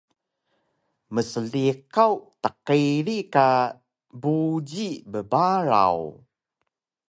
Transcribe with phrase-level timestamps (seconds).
[1.13, 3.47] Mslikaw tqiri ka
[4.21, 5.97] buji bbaraw